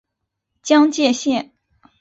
[0.63, 1.53] 江界线